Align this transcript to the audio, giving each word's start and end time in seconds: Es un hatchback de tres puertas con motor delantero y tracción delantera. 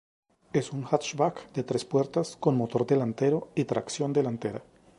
Es 0.51 0.71
un 0.71 0.83
hatchback 0.83 1.53
de 1.53 1.61
tres 1.61 1.85
puertas 1.85 2.35
con 2.35 2.57
motor 2.57 2.87
delantero 2.87 3.51
y 3.53 3.65
tracción 3.65 4.13
delantera. 4.13 4.63